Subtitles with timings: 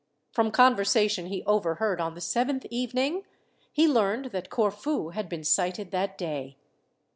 [0.31, 3.23] From conversation he overheard on the seventh evening,
[3.71, 6.57] he learned that Corfu had been sighted that day.